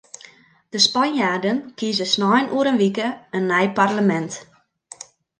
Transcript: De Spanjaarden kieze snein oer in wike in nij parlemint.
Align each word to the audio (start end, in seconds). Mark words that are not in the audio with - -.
De 0.69 0.77
Spanjaarden 0.83 1.57
kieze 1.79 2.07
snein 2.15 2.47
oer 2.55 2.67
in 2.71 2.79
wike 2.83 3.07
in 3.37 3.43
nij 3.51 3.67
parlemint. 3.79 4.33